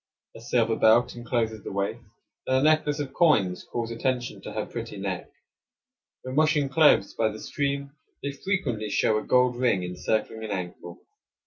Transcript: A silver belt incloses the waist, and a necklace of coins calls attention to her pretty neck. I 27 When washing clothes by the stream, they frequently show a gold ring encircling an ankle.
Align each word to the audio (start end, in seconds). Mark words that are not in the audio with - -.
A 0.35 0.41
silver 0.41 0.75
belt 0.77 1.13
incloses 1.15 1.63
the 1.63 1.71
waist, 1.71 2.01
and 2.47 2.55
a 2.55 2.63
necklace 2.63 2.99
of 2.99 3.13
coins 3.13 3.63
calls 3.65 3.91
attention 3.91 4.41
to 4.41 4.53
her 4.53 4.65
pretty 4.65 4.97
neck. 4.97 5.25
I 6.25 6.33
27 6.33 6.33
When 6.33 6.35
washing 6.37 6.69
clothes 6.69 7.13
by 7.13 7.29
the 7.29 7.37
stream, 7.39 7.91
they 8.23 8.31
frequently 8.31 8.89
show 8.89 9.19
a 9.19 9.23
gold 9.23 9.57
ring 9.57 9.83
encircling 9.83 10.43
an 10.43 10.49
ankle. 10.49 10.97